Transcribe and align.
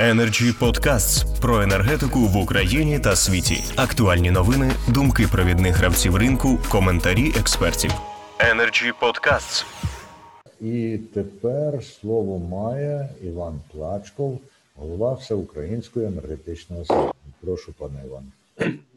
Energy 0.00 0.52
Podcasts 0.52 1.40
про 1.40 1.62
енергетику 1.62 2.18
в 2.18 2.36
Україні 2.36 3.00
та 3.00 3.16
світі. 3.16 3.64
Актуальні 3.76 4.30
новини, 4.30 4.70
думки 4.88 5.26
провідних 5.32 5.76
гравців 5.76 6.16
ринку, 6.16 6.58
коментарі 6.68 7.32
експертів. 7.40 7.90
Energy 8.38 8.92
Podcasts. 9.00 9.64
І 10.60 10.98
тепер 11.14 11.84
слово 11.84 12.38
має 12.38 13.08
Іван 13.22 13.60
Плачков, 13.72 14.40
голова 14.76 15.14
Всеукраїнської 15.14 16.06
енергетичної 16.06 16.82
асоціації. 16.82 17.32
Прошу, 17.40 17.72
пане 17.78 18.02
Іван. 18.06 18.32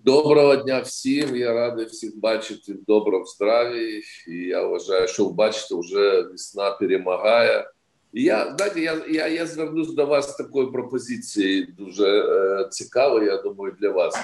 Доброго 0.06 0.56
дня 0.56 0.80
всім. 0.80 1.36
Я 1.36 1.54
радий 1.54 1.86
всіх 1.86 2.20
бачити 2.20 2.74
в 2.74 2.86
доброму 2.88 3.26
здраві. 3.26 4.02
І 4.28 4.36
я 4.36 4.68
вважаю, 4.68 5.08
що 5.08 5.30
бачите, 5.30 5.76
вже 5.76 6.22
весна 6.22 6.72
перемагає. 6.72 7.66
Я 8.14 8.56
знаєте, 8.58 8.82
я 8.82 9.02
я, 9.10 9.28
я 9.28 9.46
звернусь 9.46 9.94
до 9.94 10.06
вас 10.06 10.32
з 10.34 10.36
такою 10.36 10.72
пропозицією, 10.72 11.68
дуже 11.78 12.08
е, 12.08 12.68
цікавою, 12.70 13.26
я 13.26 13.42
думаю, 13.42 13.76
для 13.80 13.90
вас. 13.90 14.16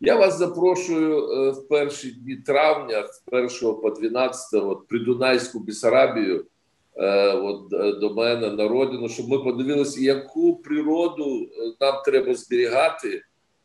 Я 0.00 0.16
вас 0.16 0.38
запрошую 0.38 1.18
е, 1.18 1.50
в 1.50 1.68
перші 1.68 2.10
дні 2.10 2.36
травня, 2.36 3.06
з 3.06 3.22
1 3.62 3.80
по 3.82 3.90
12, 3.90 4.62
от, 4.62 4.88
Придунайську 4.88 5.60
Бісарабію, 5.60 6.44
е, 6.96 7.32
от, 7.32 7.72
е, 7.72 7.92
до 7.92 8.14
мене 8.14 8.50
на 8.50 8.68
родину, 8.68 9.08
щоб 9.08 9.28
ми 9.28 9.38
подивилися, 9.38 10.00
яку 10.00 10.56
природу 10.56 11.42
е, 11.42 11.72
нам 11.80 11.94
треба 12.04 12.34
зберігати, 12.34 13.22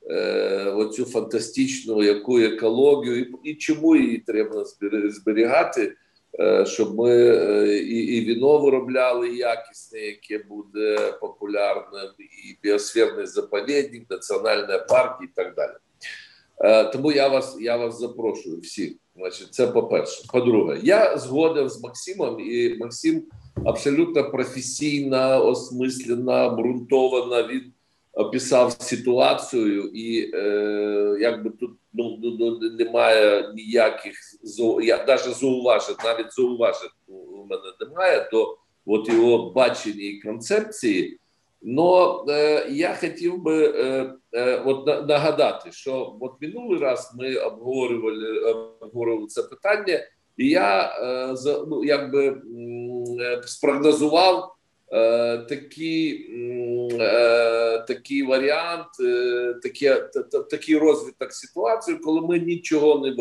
е, 0.09 0.64
оцю 0.66 1.05
фантастичну 1.05 2.03
яку 2.03 2.39
екологію, 2.39 3.20
і, 3.20 3.34
і 3.44 3.55
чому 3.55 3.95
її 3.95 4.17
треба 4.17 4.66
зберігати. 5.09 5.95
Е, 6.41 6.66
щоб 6.66 6.95
ми 6.95 7.11
е, 7.11 7.77
і 7.77 8.17
і 8.17 8.25
віно 8.25 8.57
виробляли 8.57 9.30
якісне, 9.30 9.99
яке 9.99 10.43
буде 10.49 11.11
популярним, 11.21 12.09
і 12.20 12.57
біосферний 12.63 13.25
заповідник, 13.25 14.03
національні 14.09 14.80
парки 14.89 15.25
і 15.25 15.27
так 15.35 15.55
далі. 15.55 15.73
Е, 16.59 16.83
тому 16.83 17.11
я 17.11 17.27
вас 17.27 17.58
я 17.59 17.77
вас 17.77 17.99
запрошую 17.99 18.59
всіх. 18.59 18.94
Значить, 19.16 19.53
це 19.53 19.67
по-перше. 19.67 20.23
По-друге, 20.33 20.80
я 20.83 21.17
згоден 21.17 21.69
з 21.69 21.83
Максимом, 21.83 22.39
і 22.39 22.77
Максим 22.77 23.23
абсолютно 23.66 24.31
професійно, 24.31 25.45
осмислено, 25.45 26.45
обґрунтовано 26.45 27.47
він 27.47 27.73
описав 28.13 28.71
ситуацію, 28.71 29.83
і 29.93 30.31
е, 30.33 31.17
якби 31.19 31.49
тут 31.49 31.71
ну, 31.93 32.19
ну, 32.23 32.35
ну 32.39 32.69
немає 32.69 33.52
ніяких 33.55 34.15
я 34.81 35.05
навіть 35.07 35.35
зауважень, 35.35 35.95
навіть 36.03 36.33
зауважень 36.33 36.89
у 37.07 37.45
мене 37.45 37.63
немає 37.80 38.30
до 38.31 38.57
от 38.85 39.09
його 39.09 39.49
бачення 39.49 40.03
і 40.03 40.21
концепції. 40.21 41.19
Но 41.61 42.25
е, 42.30 42.67
я 42.69 42.95
хотів 42.95 43.43
би 43.43 43.65
е, 43.65 44.13
е, 44.33 44.63
от 44.65 45.07
нагадати, 45.07 45.71
що 45.71 46.17
от 46.21 46.31
минулий 46.41 46.80
раз 46.80 47.15
ми 47.19 47.35
обговорювали 47.35 48.39
обговорювали 48.81 49.27
це 49.27 49.43
питання, 49.43 49.99
і 50.37 50.49
я 50.49 50.95
е, 51.02 51.35
ну, 51.67 51.83
якби 51.83 52.41
спрогнозував 53.45 54.55
такі 55.50 56.26
Е, 56.92 57.80
такий 57.80 58.23
варіант, 58.23 58.88
е, 59.00 59.56
таке, 59.64 60.09
такий 60.50 60.78
розвиток 60.78 61.34
ситуації, 61.34 61.98
коли 61.98 62.22
ми 62.22 62.40
нічого 62.40 63.08
не 63.08 63.16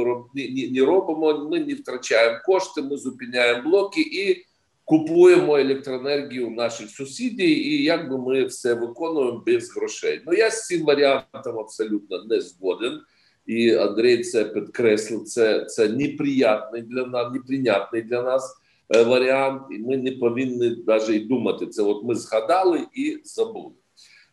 не 0.70 0.84
робимо, 0.86 1.48
ми 1.50 1.60
не 1.60 1.74
втрачаємо 1.74 2.38
кошти, 2.46 2.82
ми 2.82 2.96
зупиняємо 2.96 3.70
блоки 3.70 4.00
і 4.00 4.44
купуємо 4.84 5.58
електроенергію 5.58 6.50
наших 6.50 6.90
сусідів, 6.90 7.66
і 7.66 7.82
якби 7.82 8.18
ми 8.18 8.44
все 8.44 8.74
виконуємо 8.74 9.42
без 9.46 9.70
грошей. 9.76 10.22
Ну 10.26 10.32
я 10.32 10.50
з 10.50 10.66
цим 10.66 10.84
варіантом 10.84 11.58
абсолютно 11.58 12.24
не 12.24 12.40
згоден. 12.40 13.00
І 13.46 13.74
Андрій 13.74 14.18
це 14.18 14.44
підкреслив. 14.44 15.24
Це 15.24 15.64
це 15.64 15.88
неприятний 15.88 16.82
для 16.82 17.06
нас, 17.06 17.32
неприйнятний 17.32 18.02
для 18.02 18.22
нас. 18.22 18.56
Е, 18.94 19.02
варіант, 19.02 19.62
і 19.70 19.78
ми 19.78 19.96
не 19.96 20.12
повинні 20.12 20.76
навіть 20.86 21.08
і 21.08 21.18
думати. 21.18 21.66
Це 21.66 21.82
от 21.82 22.04
ми 22.04 22.14
згадали 22.14 22.86
і 22.94 23.20
забули. 23.24 23.74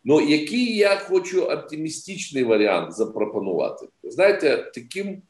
Ну, 0.03 0.21
який 0.21 0.75
я 0.77 0.95
хочу 0.95 1.43
оптимістичний 1.43 2.43
варіант 2.43 2.93
запропонувати? 2.93 3.87
Знаєте, 4.03 4.71
таким 4.73 5.21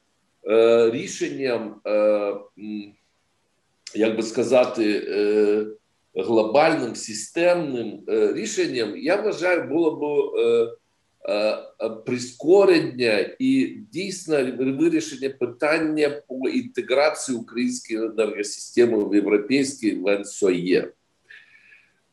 е, 0.49 0.91
рішенням, 0.91 1.81
е, 1.87 2.35
як 3.95 4.17
би 4.17 4.23
сказати, 4.23 5.07
е, 5.07 5.65
глобальним 6.15 6.95
системним 6.95 8.03
е, 8.09 8.33
рішенням, 8.33 8.97
я 8.97 9.21
вважаю, 9.21 9.69
було 9.69 9.91
б. 9.91 10.05
Е, 11.29 11.57
Е, 11.81 11.89
прискорення 11.89 13.29
і 13.39 13.77
дійсно 13.91 14.37
вирішення 14.59 15.29
питання 15.29 16.21
по 16.27 16.49
інтеграції 16.49 17.37
української 17.37 17.99
енергосистеми 17.99 19.09
в 19.09 19.15
європейський 19.15 19.95
ВНСОЄ. 19.95 20.91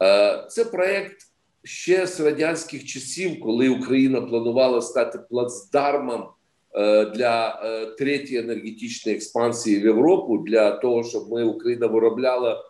Е, 0.03 0.47
це 0.51 0.65
проект 0.65 1.17
ще 1.65 2.07
з 2.07 2.21
радянських 2.21 2.85
часів, 2.85 3.41
коли 3.41 3.69
Україна 3.69 4.21
планувала 4.21 4.83
стати 4.83 5.19
плацдармом 5.31 6.25
для 7.15 7.63
третьої 7.99 8.41
енергетичної 8.41 9.17
експансії 9.17 9.81
в 9.81 9.85
Європу, 9.85 10.39
для 10.39 10.71
того, 10.71 11.05
щоб 11.05 11.31
ми 11.31 11.45
Україна 11.45 11.87
виробляла 11.87 12.65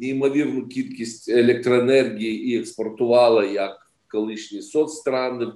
неймовірну 0.00 0.66
кількість 0.66 1.28
електроенергії 1.28 2.48
і 2.48 2.58
експортувала 2.58 3.44
як 3.44 3.81
колишні 4.12 4.62
соцстрани, 4.62 5.46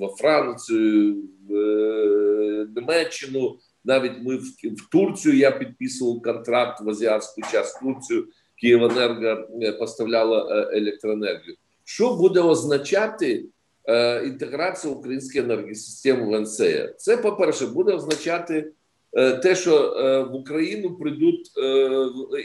в 0.00 0.08
Францію, 0.18 1.22
в 1.48 1.54
е, 1.54 2.66
Німеччину. 2.76 3.58
Навіть 3.84 4.12
ми 4.22 4.36
в, 4.36 4.42
в 4.64 4.88
Турцію 4.92 5.36
я 5.36 5.50
підписував 5.50 6.22
контракт 6.22 6.80
в 6.80 6.88
азіатську 6.88 7.40
час 7.52 7.78
Турцію. 7.82 8.26
Київенерго 8.60 9.48
е, 9.62 9.72
поставляла 9.72 10.48
е, 10.50 10.78
електроенергію. 10.78 11.56
Що 11.84 12.14
буде 12.14 12.40
означати 12.40 13.44
е, 13.88 14.24
інтеграція 14.26 14.94
української 14.94 15.44
енергосистеми 15.44 16.38
в 16.38 16.40
НСЕ? 16.40 16.94
Це 16.98 17.16
по 17.16 17.36
перше 17.36 17.66
буде 17.66 17.92
означати 17.92 18.72
те, 19.14 19.54
що 19.54 19.76
е, 19.76 20.22
в 20.22 20.34
Україну 20.34 20.94
прийдуть 20.94 21.50
е, 21.58 21.90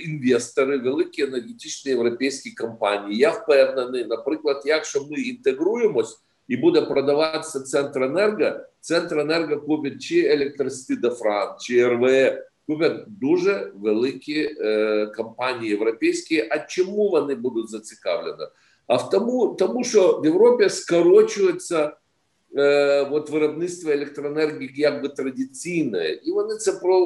інвестори, 0.05 0.77
великі 0.77 1.23
енергетичні 1.23 1.91
європейські 1.91 2.51
компанії. 2.51 3.19
Я 3.19 3.29
впевнений, 3.29 4.05
наприклад, 4.05 4.61
якщо 4.65 4.99
ми 5.11 5.21
інтегруємось 5.21 6.19
і 6.47 6.57
буде 6.57 6.81
продаватися 6.81 7.59
Центренерго, 7.59 8.59
Центренерго 8.79 9.61
купить 9.61 10.01
чи 10.01 10.25
Електросити 10.25 11.01
де 11.01 11.09
Франц, 11.09 11.61
чи 11.61 11.87
РВЕ, 11.87 12.45
купять 12.67 13.03
дуже 13.07 13.71
великі 13.75 14.55
компанії 15.17 15.71
європейські. 15.71 16.47
А 16.51 16.59
чому 16.59 17.09
вони 17.09 17.35
будуть 17.35 17.69
зацікавлені? 17.69 18.45
А 18.87 18.95
в 18.95 19.09
тому, 19.09 19.55
тому 19.59 19.83
що 19.83 20.19
в 20.23 20.25
Європі 20.25 20.69
скорочується 20.69 21.85
е, 21.85 21.91
от 23.11 23.29
виробництво 23.29 23.91
електроенергії 23.91 24.71
якби 24.75 25.09
традиційне, 25.09 26.19
і 26.23 26.31
вони 26.31 26.55
це 26.55 26.71
про 26.71 26.99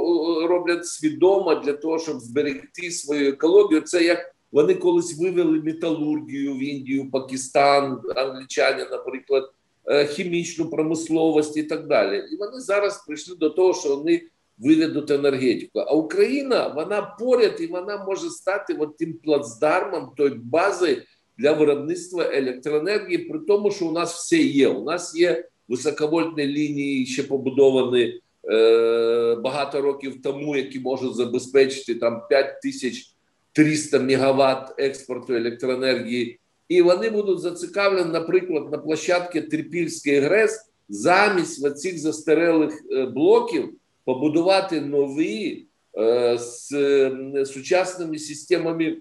роблять 0.47 0.87
свідомо 0.87 1.55
для 1.55 1.73
того, 1.73 1.99
щоб 1.99 2.19
зберегти 2.19 2.91
свою 2.91 3.29
екологію. 3.29 3.81
Це 3.81 4.03
як 4.03 4.33
вони 4.51 4.73
колись 4.73 5.19
вивели 5.19 5.61
металургію 5.61 6.53
в 6.53 6.63
Індію, 6.63 7.11
Пакистан, 7.11 8.01
англічані, 8.15 8.83
наприклад, 8.91 9.51
е, 9.85 10.05
хімічну 10.05 10.69
промисловість 10.69 11.57
і 11.57 11.63
так 11.63 11.87
далі. 11.87 12.23
І 12.31 12.37
вони 12.37 12.59
зараз 12.59 13.05
прийшли 13.07 13.35
до 13.35 13.49
того, 13.49 13.73
що 13.73 13.95
вони 13.95 14.21
виведуть 14.57 15.11
енергетику. 15.11 15.79
А 15.79 15.93
Україна 15.93 16.67
вона 16.67 17.01
поряд 17.19 17.55
і 17.59 17.67
вона 17.67 18.05
може 18.05 18.29
стати 18.29 18.73
от 18.73 18.97
тим 18.97 19.13
плацдармом, 19.13 20.11
той 20.17 20.29
базою 20.29 21.01
для 21.37 21.53
виробництва 21.53 22.29
електроенергії, 22.33 23.17
при 23.17 23.39
тому, 23.39 23.71
що 23.71 23.85
у 23.85 23.91
нас 23.91 24.13
все 24.13 24.37
є. 24.37 24.67
У 24.67 24.83
нас 24.83 25.15
є 25.15 25.45
високовольтні 25.67 26.47
лінії, 26.47 27.05
ще 27.05 27.23
побудовані 27.23 28.21
е, 28.51 29.35
багато 29.35 29.81
років 29.81 30.21
тому, 30.21 30.55
які 30.55 30.79
можуть 30.79 31.15
забезпечити 31.15 31.95
там 31.95 32.21
5300 32.29 33.99
мегаватт 33.99 34.75
експорту 34.77 35.33
електроенергії. 35.33 36.39
І 36.67 36.81
вони 36.81 37.09
будуть 37.09 37.39
зацікавлені, 37.39 38.11
наприклад, 38.11 38.71
на 38.71 38.77
площадці 38.77 39.41
Трипільський 39.41 40.19
ГРЕС 40.19 40.69
замість 40.89 41.77
цих 41.77 41.99
застарелих 41.99 42.83
е, 42.91 43.05
блоків 43.05 43.73
побудувати 44.05 44.81
нові 44.81 45.65
е, 45.97 46.37
з 46.37 46.71
е, 46.73 47.45
сучасними 47.45 48.19
системами 48.19 48.97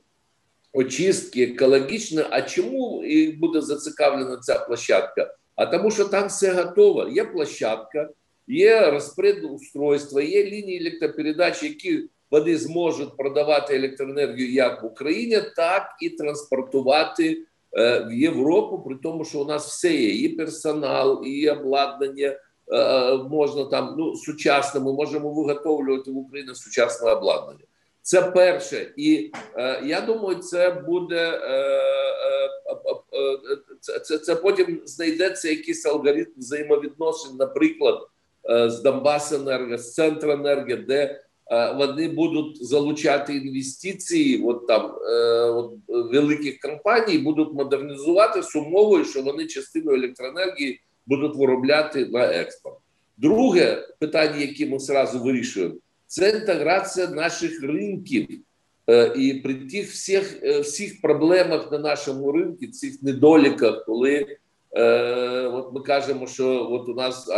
очистки 0.73 1.43
екологічно. 1.43 2.23
А 2.31 2.43
чому 2.43 3.05
і 3.05 3.33
буде 3.33 3.61
зацікавлена 3.61 4.37
ця 4.37 4.59
площадка? 4.59 5.35
А 5.57 5.67
тому, 5.67 5.91
що 5.91 6.05
там 6.05 6.29
все 6.29 6.53
готово. 6.53 7.09
Є 7.09 7.25
площадка, 7.25 8.09
є 8.47 8.91
розпредустройство, 8.91 10.21
є 10.21 10.45
лінії 10.45 10.81
електропередач, 10.81 11.63
які 11.63 12.09
вони 12.31 12.57
зможуть 12.57 13.17
продавати 13.17 13.77
електроенергію 13.77 14.53
як 14.53 14.83
в 14.83 14.87
Україні, 14.87 15.41
так 15.57 15.83
і 16.03 16.11
транспортувати 16.11 17.47
в 18.07 18.13
Європу, 18.13 18.79
при 18.79 18.95
тому, 19.03 19.25
що 19.25 19.41
у 19.41 19.45
нас 19.45 19.67
все 19.67 19.95
є: 19.95 20.09
і 20.09 20.29
персонал, 20.29 21.23
і 21.27 21.51
обладнання 21.51 22.37
можна 23.31 23.65
там 23.65 23.95
ну 23.99 24.17
сучасне. 24.17 24.81
Ми 24.81 24.93
можемо 24.93 25.33
виготовлювати 25.33 26.11
в 26.11 26.17
Україні 26.17 26.55
сучасне 26.55 27.11
обладнання. 27.11 27.65
Це 28.03 28.23
перше, 28.23 28.93
і 28.97 29.33
е, 29.57 29.83
я 29.85 30.01
думаю, 30.01 30.37
це 30.37 30.71
буде 30.71 31.41
е, 31.43 31.53
е, 31.53 32.79
е, 33.13 33.57
це, 33.81 33.99
це, 33.99 34.19
це 34.19 34.37
потім 34.37 34.81
знайдеться 34.85 35.49
якийсь 35.51 35.87
алгоритм 35.87 36.31
взаємовідносин, 36.37 37.37
наприклад, 37.37 38.07
е, 38.51 38.71
з 38.71 38.83
Донбасенерго, 38.83 39.79
з 39.79 39.95
Центренерго, 39.95 40.77
де 40.77 41.21
е, 41.51 41.73
вони 41.73 42.09
будуть 42.09 42.65
залучати 42.67 43.37
інвестиції, 43.37 44.43
от 44.45 44.67
там 44.67 44.95
е, 45.11 45.41
от, 45.41 45.73
великих 45.89 46.61
компаній, 46.61 47.19
будуть 47.19 47.55
модернізувати 47.55 48.43
з 48.43 48.57
умовою, 48.57 49.05
що 49.05 49.23
вони 49.23 49.47
частину 49.47 49.95
електроенергії 49.95 50.81
будуть 51.07 51.37
виробляти 51.37 52.07
на 52.07 52.25
експорт. 52.25 52.77
Друге 53.17 53.89
питання, 53.99 54.37
яке 54.37 54.67
ми 54.67 54.79
зразу 54.79 55.19
вирішуємо 55.19 55.75
це 56.13 56.31
інтеграція 56.31 57.07
наших 57.07 57.63
ринків. 57.63 58.29
Е, 58.91 59.13
і 59.17 59.35
при 59.35 59.55
тих 59.55 59.91
всіх 59.91 60.43
е, 60.43 60.61
всіх 60.61 61.01
проблемах 61.01 61.73
на 61.73 61.79
нашому 61.79 62.33
ринку, 62.33 62.67
цих 62.67 63.03
недоліках, 63.03 63.85
коли 63.85 64.27
е, 64.77 65.47
от 65.47 65.75
ми 65.75 65.81
кажемо, 65.81 66.27
що 66.27 66.69
от 66.71 66.89
у 66.89 66.95
нас 66.95 67.29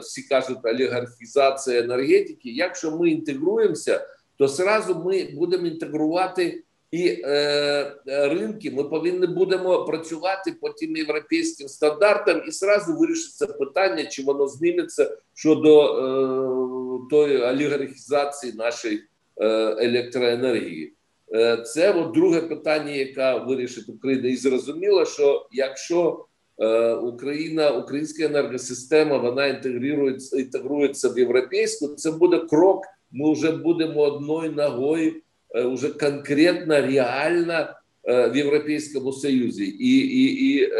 всі 0.00 0.22
кажуть 0.22 0.58
олігархізація 0.64 1.80
енергетики. 1.80 2.50
Якщо 2.50 2.90
ми 2.90 3.10
інтегруємося, 3.10 4.06
то 4.36 4.48
зразу 4.48 4.94
ми 4.94 5.28
будемо 5.34 5.66
інтегрувати 5.66 6.62
і 6.92 7.22
е, 7.24 7.92
ринки. 8.06 8.70
Ми 8.70 8.84
повинні 8.84 9.26
будемо 9.26 9.84
працювати 9.84 10.52
по 10.60 10.68
тим 10.68 10.96
європейським 10.96 11.68
стандартам, 11.68 12.42
і 12.48 12.50
зразу 12.50 12.96
вирішиться 12.96 13.46
питання, 13.46 14.04
чи 14.04 14.22
воно 14.22 14.48
зніметься 14.48 15.16
щодо 15.34 15.82
е, 15.82 17.10
тої 17.10 17.42
олігархізації 17.42 18.52
нашої 18.52 19.02
е, 19.40 19.46
електроенергії. 19.86 20.92
Е, 21.34 21.56
це 21.56 21.92
от 21.92 22.12
друге 22.12 22.40
питання, 22.40 22.92
яке 22.92 23.38
вирішить 23.38 23.88
Україна, 23.88 24.28
і 24.28 24.36
зрозуміло, 24.36 25.04
що 25.04 25.46
якщо 25.52 26.24
е, 26.58 26.94
Україна, 26.94 27.70
українська 27.70 28.24
енергосистема, 28.24 29.18
вона 29.18 29.46
інтегрується 29.46 30.38
інтегрується 30.38 31.08
в 31.08 31.18
європейську, 31.18 31.88
це 31.88 32.10
буде 32.10 32.38
крок. 32.38 32.84
Ми 33.12 33.32
вже 33.32 33.52
будемо 33.52 34.00
одною 34.00 34.52
ногою, 34.52 35.12
вже 35.54 35.88
конкретно 35.88 36.80
реально 36.80 37.68
в 38.04 38.36
Європейському 38.36 39.12
Союзі, 39.12 39.64
і 39.64 39.98
і, 39.98 40.54
і 40.54 40.72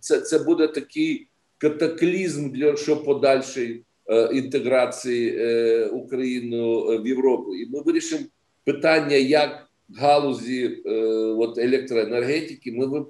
це 0.00 0.20
це 0.20 0.38
буде 0.38 0.66
такий 0.68 1.26
катаклізм 1.58 2.50
для 2.50 2.76
що 2.76 2.96
подальшої 2.96 3.84
Е, 4.08 4.28
інтеграції 4.32 5.38
е, 5.38 5.86
України 5.86 6.56
в 6.98 7.06
Європу, 7.06 7.54
і 7.54 7.70
ми 7.70 7.82
вирішимо 7.82 8.22
питання, 8.64 9.16
як 9.16 9.66
галузі 9.98 10.82
е, 10.86 10.90
от 11.38 11.58
електроенергетики. 11.58 12.72
Ми 12.72 13.04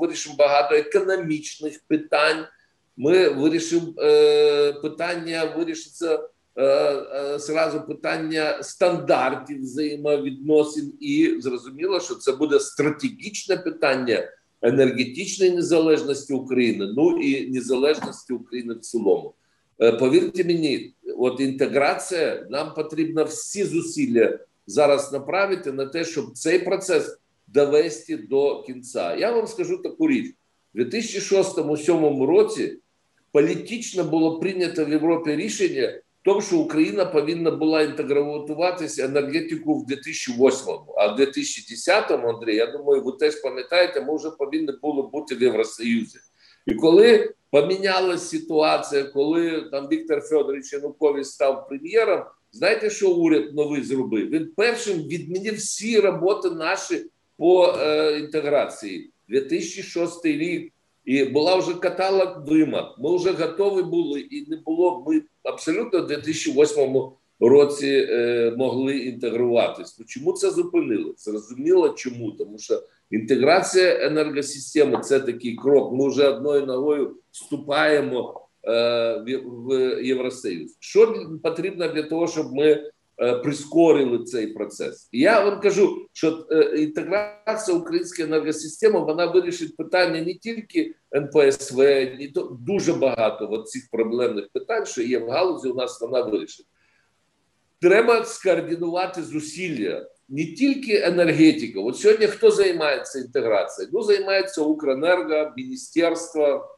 вирішимо 0.00 0.36
багато 0.38 0.74
економічних 0.74 1.80
питань. 1.88 2.44
Ми 2.96 3.28
вирішимо 3.28 3.92
питання, 4.82 5.54
вирішиться 5.56 6.28
зразу 7.36 7.82
питання 7.88 8.62
стандартів 8.62 9.60
взаємовідносин, 9.60 10.92
і 11.00 11.36
зрозуміло, 11.38 12.00
що 12.00 12.14
це 12.14 12.32
буде 12.32 12.60
стратегічне 12.60 13.56
питання 13.56 14.28
енергетичної 14.62 15.52
незалежності 15.52 16.32
України, 16.32 16.92
ну 16.96 17.18
і 17.18 17.50
незалежності 17.50 18.32
України 18.32 18.74
в 18.74 18.80
цілому. 18.80 19.34
Е, 19.80 19.92
повірте 19.92 20.44
мені, 20.44 20.94
от 21.18 21.40
інтеграція 21.40 22.46
нам 22.50 22.74
потрібно 22.74 23.24
всі 23.24 23.64
зусилля 23.64 24.38
зараз 24.66 25.12
направити 25.12 25.72
на 25.72 25.86
те, 25.86 26.04
щоб 26.04 26.32
цей 26.32 26.58
процес 26.58 27.18
довести 27.46 28.16
до 28.16 28.62
кінця. 28.62 29.16
Я 29.16 29.32
вам 29.32 29.46
скажу 29.46 29.76
таку 29.76 30.08
річ: 30.08 30.34
у 30.74 30.78
2006-2007 30.78 32.26
році 32.26 32.78
політично 33.32 34.04
було 34.04 34.40
прийнято 34.40 34.84
в 34.84 34.90
Європі 34.90 35.36
рішення, 35.36 36.00
тому 36.26 36.40
що 36.40 36.58
Україна 36.58 37.04
повинна 37.04 37.50
була 37.50 37.82
інтегруватися 37.82 39.04
енергетику 39.04 39.74
в 39.74 39.86
2008-му, 39.90 40.94
а 40.96 41.06
в 41.06 41.20
2010-му, 41.20 42.28
Андрій, 42.28 42.56
я 42.56 42.66
думаю, 42.66 43.02
ви 43.02 43.12
теж 43.12 43.34
пам'ятаєте, 43.42 44.00
ми 44.00 44.16
вже 44.16 44.30
повинні 44.30 44.68
були 44.82 45.02
бути 45.02 45.34
в 45.34 45.42
Євросоюзі. 45.42 46.18
І 46.66 46.74
коли 46.74 47.34
помінялася 47.50 48.24
ситуація, 48.24 49.04
коли 49.04 49.68
там 49.72 49.88
Віктор 49.88 50.20
Федорович 50.20 50.72
Янукович 50.72 51.26
став 51.26 51.68
прем'єром, 51.68 52.24
знаєте, 52.52 52.90
що 52.90 53.10
уряд 53.10 53.54
новий 53.54 53.82
зробив? 53.82 54.30
Він 54.30 54.52
першим 54.56 55.02
відмінив 55.02 55.54
всі 55.54 56.00
роботи 56.00 56.50
наші 56.50 57.06
по 57.36 57.74
е, 57.80 58.18
інтеграції. 58.18 59.10
2006 59.28 60.26
рік 60.26 60.72
і 61.06 61.24
була 61.24 61.56
вже 61.56 61.74
каталог 61.74 62.44
вимог. 62.46 62.96
Ми 62.98 63.16
вже 63.16 63.32
готові 63.32 63.82
були, 63.82 64.20
і 64.20 64.50
не 64.50 64.56
було. 64.56 65.04
Ми 65.06 65.22
абсолютно 65.42 66.02
в 66.02 66.06
2008 66.06 67.02
році 67.40 68.08
е, 68.10 68.54
могли 68.56 68.98
інтегруватись. 68.98 70.00
Чому 70.06 70.32
це 70.32 70.50
зупинили? 70.50 71.14
Зрозуміло, 71.16 71.88
чому 71.88 72.30
тому, 72.30 72.58
що 72.58 72.82
Інтеграція 73.10 74.06
енергосистеми 74.06 75.00
це 75.00 75.20
такий 75.20 75.56
крок. 75.56 75.92
Ми 75.92 76.08
вже 76.08 76.28
одною 76.28 76.66
ногою 76.66 77.16
вступаємо 77.30 78.48
е, 78.64 79.40
в 79.44 79.72
Євросоюз. 80.02 80.76
Що 80.80 81.14
потрібно 81.42 81.88
для 81.88 82.02
того, 82.02 82.26
щоб 82.26 82.52
ми 82.52 82.90
прискорили 83.16 84.24
цей 84.24 84.46
процес? 84.46 85.08
І 85.12 85.20
я 85.20 85.44
вам 85.44 85.60
кажу, 85.60 86.06
що 86.12 86.46
е, 86.50 86.60
інтеграція 86.76 87.76
української 87.76 88.28
енергосистеми 88.28 89.00
вона 89.00 89.26
вирішить 89.26 89.76
питання 89.76 90.20
не 90.20 90.34
тільки 90.34 90.94
НПСВ, 91.16 91.78
ні 92.18 92.28
то 92.34 92.58
дуже 92.60 92.92
багато 92.92 93.62
цих 93.62 93.88
проблемних 93.92 94.48
питань, 94.52 94.86
що 94.86 95.02
є 95.02 95.18
в 95.18 95.28
галузі. 95.28 95.68
У 95.68 95.74
нас 95.74 96.00
вона 96.00 96.22
вирішить. 96.22 96.66
Треба 97.80 98.24
скоординувати 98.24 99.22
зусилля 99.22 100.06
не 100.28 100.44
тільки 100.44 101.00
енергетика. 101.00 101.80
От 101.80 101.96
сьогодні 101.96 102.26
хто 102.26 102.50
займається 102.50 103.18
інтеграцією? 103.18 103.90
Ну, 103.94 104.02
займається 104.02 104.62
Укренерго, 104.62 105.52
міністерство. 105.56 106.76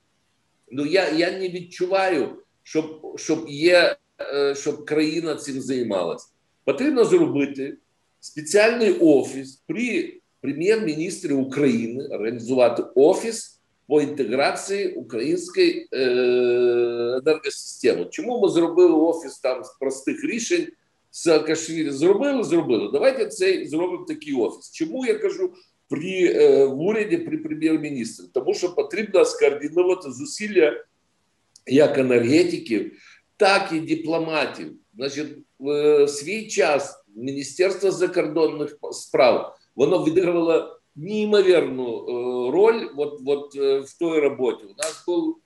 Ну 0.70 0.86
я 0.86 1.08
я 1.08 1.38
не 1.38 1.48
відчуваю, 1.48 2.42
щоб 2.62 3.14
щоб 3.18 3.48
є, 3.48 3.96
е, 4.20 4.54
щоб 4.54 4.84
країна 4.84 5.34
цим 5.34 5.60
займалась. 5.60 6.34
Потрібно 6.68 7.04
зробити 7.04 7.76
спеціальний 8.20 8.92
офіс 8.92 9.62
при 9.66 10.14
прем'єр-міністрі 10.40 11.32
України, 11.32 12.06
організувати 12.06 12.84
офіс 12.94 13.60
по 13.86 14.02
інтеграції 14.02 14.94
української 14.94 15.88
е, 15.92 15.98
енергосистеми. 17.24 18.06
Чому 18.10 18.40
ми 18.40 18.48
зробили 18.48 18.92
офіс 18.92 19.38
там 19.38 19.64
з 19.64 19.76
простих 19.80 20.24
рішень? 20.24 20.66
Саакашвілі 21.10 21.90
зробили, 21.90 22.44
зробили. 22.44 22.90
Давайте 22.92 23.26
цей 23.26 23.68
зробимо 23.68 24.04
такий 24.04 24.34
офіс. 24.34 24.70
Чому 24.72 25.06
я 25.06 25.14
кажу 25.14 25.52
при 25.88 26.32
е, 26.34 26.64
в 26.64 26.80
уряді 26.80 27.16
при 27.16 27.38
прем'єр-міністрі? 27.38 28.24
Тому 28.34 28.54
що 28.54 28.74
потрібно 28.74 29.24
скоординувати 29.24 30.10
зусилля 30.10 30.84
як 31.66 31.98
енергетиків, 31.98 32.92
так 33.36 33.72
і 33.72 33.80
дипломатів. 33.80 34.72
Значить, 34.98 35.26
в 35.58 36.08
свій 36.08 36.46
час 36.46 37.04
Міністерство 37.16 37.90
закордонних 37.90 38.76
справ 38.92 39.56
воно 39.76 40.04
відігравало 40.04 40.78
неймовірну 40.96 41.98
е, 41.98 42.12
роль 42.52 42.88
от, 42.96 43.20
от, 43.26 43.56
е, 43.56 43.78
в 43.78 43.98
той 43.98 44.20
роботі. 44.20 44.64
У 44.64 44.74
нас 44.78 45.04
був 45.06 45.38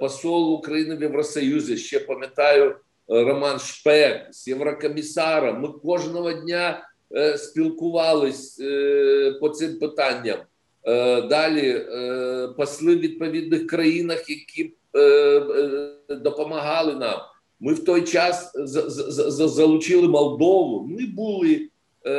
посол 0.00 0.54
України 0.54 0.96
в 0.96 1.02
Євросоюзі, 1.02 1.76
ще 1.76 2.00
пам'ятаю. 2.00 2.76
Роман 3.08 3.58
Шпек 3.58 4.26
з 4.30 4.48
єврокомісаром. 4.48 5.60
Ми 5.60 5.68
кожного 5.68 6.32
дня 6.32 6.88
е, 7.16 7.38
спілкувались 7.38 8.60
е, 8.60 9.32
по 9.40 9.48
цим 9.48 9.78
питанням. 9.78 10.38
Е, 10.84 11.22
далі 11.22 11.68
е, 11.68 12.48
посли 12.56 12.96
відповідних 12.96 13.66
країнах, 13.66 14.30
які 14.30 14.74
е, 14.94 15.00
е, 15.00 16.14
допомагали 16.14 16.94
нам. 16.94 17.20
Ми 17.60 17.74
в 17.74 17.84
той 17.84 18.04
час 18.04 18.52
з, 18.54 19.48
залучили 19.48 20.08
Молдову. 20.08 20.86
Ми 20.86 21.06
були 21.06 21.68
е, 22.06 22.10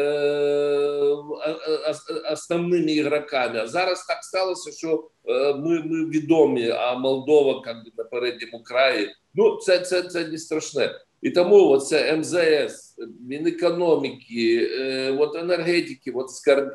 основними 2.32 2.92
ігроками. 2.92 3.60
А 3.60 3.68
зараз 3.68 4.06
так 4.06 4.24
сталося, 4.24 4.72
що 4.72 5.10
е, 5.28 5.54
ми 5.54 5.84
ми 5.86 6.06
відомі, 6.10 6.70
а 6.70 6.96
Молдова 6.96 7.64
як 7.66 7.76
на 7.98 8.04
передньому 8.04 8.64
краї. 8.64 9.10
Ну, 9.36 9.58
це 9.58 9.80
це, 9.80 10.02
це 10.02 10.28
не 10.28 10.38
страшне. 10.38 10.92
І 11.22 11.30
тому 11.30 11.78
це 11.78 12.18
МЗС, 12.18 12.96
Мінекономіки, 13.30 14.70
е, 14.72 15.12
от 15.20 15.36
енергетики, 15.36 16.12
от, 16.12 16.28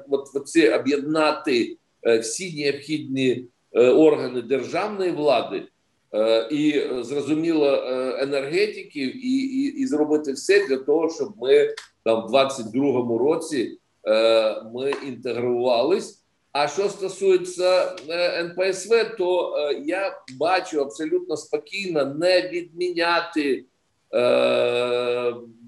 от, 0.08 0.28
от 0.34 0.48
ці 0.48 0.68
об'єднати 0.68 1.76
е, 2.06 2.18
всі 2.18 2.64
необхідні 2.64 3.44
е, 3.72 3.88
органи 3.88 4.42
державної 4.42 5.10
влади 5.10 5.56
е, 5.56 5.68
і 6.50 6.78
е, 6.78 7.04
зрозуміло 7.04 7.66
е, 7.66 8.16
енергетиків, 8.22 9.26
і, 9.26 9.38
і, 9.38 9.82
і 9.82 9.86
зробити 9.86 10.32
все 10.32 10.66
для 10.66 10.76
того, 10.76 11.10
щоб 11.10 11.32
ми 11.40 11.74
там 12.04 12.26
в 12.26 12.34
22-му 12.34 13.18
році 13.18 13.78
е, 14.08 14.62
ми 14.74 14.92
інтегрувались. 15.06 16.16
А 16.52 16.68
що 16.68 16.88
стосується 16.88 17.96
е, 18.08 18.44
НПСВ, 18.44 19.16
то 19.18 19.56
е, 19.56 19.82
я 19.86 20.16
бачу 20.38 20.80
абсолютно 20.80 21.36
спокійно 21.36 22.04
не 22.04 22.48
відміняти, 22.48 23.64
е, 24.12 24.20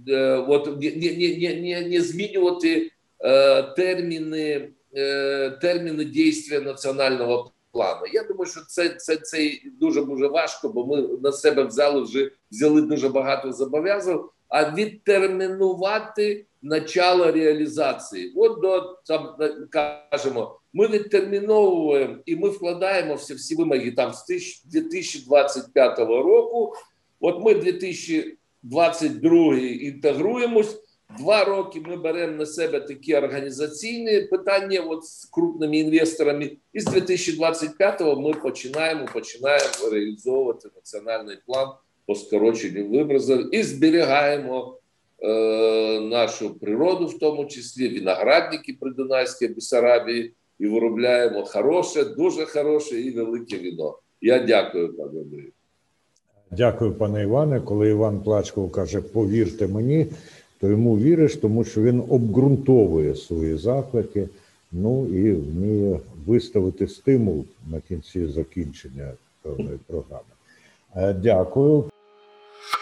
е, 0.08 0.37
от, 0.49 0.82
не, 0.82 0.90
не, 0.90 1.54
не, 1.61 1.88
не 1.88 2.00
змінювати 2.00 2.90
е, 3.20 3.62
терміни, 3.62 4.68
е, 4.96 5.50
терміни 5.50 6.04
дійства 6.04 6.61
національного 6.61 7.52
плану. 7.72 8.00
Я 8.12 8.22
думаю, 8.22 8.50
що 8.50 8.60
це, 8.60 8.88
це, 8.88 9.16
це 9.16 9.50
дуже 9.80 10.04
дуже 10.04 10.26
важко, 10.26 10.68
бо 10.68 10.86
ми 10.86 11.08
на 11.22 11.32
себе 11.32 11.64
взяли 11.64 12.02
вже 12.02 12.30
взяли 12.50 12.82
дуже 12.82 13.08
багато 13.08 13.52
зобов'язань, 13.52 14.24
а 14.48 14.74
відтермінувати 14.74 16.46
начало 16.62 17.32
реалізації. 17.32 18.32
От 18.36 18.60
до 18.60 18.98
там 19.06 19.36
кажемо, 19.70 20.58
ми 20.72 20.86
відтерміновуємо 20.86 22.16
і 22.26 22.36
ми 22.36 22.48
вкладаємо 22.48 23.14
всі, 23.14 23.34
всі 23.34 23.54
вимоги 23.54 23.90
там 23.90 24.12
з 24.12 24.24
2025 24.64 25.98
року. 25.98 26.74
От 27.20 27.44
ми 27.44 27.54
2022 27.54 29.56
інтегруємось. 29.56 30.78
Два 31.19 31.45
роки 31.45 31.83
ми 31.87 31.97
беремо 31.97 32.37
на 32.37 32.47
себе 32.47 32.81
такі 32.81 33.14
організаційні 33.14 34.21
питання 34.21 34.81
от 34.81 35.04
з 35.04 35.25
крупними 35.25 35.76
інвесторами, 35.76 36.50
і 36.73 36.81
з 36.81 36.87
2025-го 36.87 38.21
ми 38.21 38.33
починаємо 38.33 39.07
починаємо 39.12 39.90
реалізовувати 39.92 40.69
національний 40.76 41.37
план 41.47 41.69
по 42.07 42.14
скороченню 42.14 42.88
вибразів 42.88 43.54
і 43.54 43.62
зберігаємо 43.62 44.78
е, 45.23 46.00
нашу 46.00 46.59
природу, 46.59 47.07
в 47.07 47.19
тому 47.19 47.45
числі 47.45 47.88
виноградники 47.88 48.76
Придунайської 48.81 49.54
Бесарабії, 49.54 50.35
і 50.59 50.66
виробляємо 50.66 51.45
хороше, 51.45 52.04
дуже 52.04 52.47
хороше 52.47 53.00
і 53.00 53.11
велике 53.11 53.59
віно. 53.59 53.99
Я 54.21 54.38
дякую, 54.38 54.97
пане 54.97 55.21
Андрію. 55.21 55.52
Дякую, 56.50 56.92
пане 56.92 57.23
Іване. 57.23 57.61
Коли 57.61 57.88
Іван 57.90 58.23
Плачков 58.23 58.73
каже, 58.73 59.00
повірте 59.00 59.66
мені, 59.66 60.07
то 60.62 60.69
йому 60.69 60.99
віриш, 60.99 61.37
тому 61.37 61.64
що 61.64 61.83
він 61.83 62.02
обґрунтовує 62.09 63.14
свої 63.14 63.57
заклики, 63.57 64.28
ну 64.73 65.07
і 65.07 65.33
вміє 65.33 65.99
виставити 66.26 66.88
стимул 66.88 67.45
на 67.71 67.81
кінці 67.88 68.26
закінчення 68.26 69.12
певної 69.42 69.78
програми. 69.87 70.23
Е, 70.97 71.12
Дякую. 71.12 71.85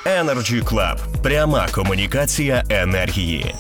Energy 0.07 0.65
Club. 0.65 1.23
пряма 1.23 1.69
комунікація 1.75 2.65
енергії. 2.71 3.55